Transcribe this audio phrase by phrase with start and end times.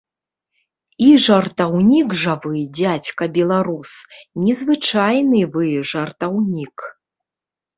[1.07, 3.91] І жартаўнік жа вы, дзядзька беларус,
[4.47, 6.77] незвычайны вы жартаўнік!